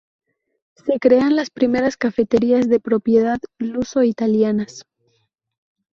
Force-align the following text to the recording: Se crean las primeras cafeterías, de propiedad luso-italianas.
Se 0.83 0.97
crean 0.99 1.35
las 1.35 1.51
primeras 1.51 1.95
cafeterías, 1.95 2.67
de 2.67 2.79
propiedad 2.79 3.37
luso-italianas. 3.59 4.87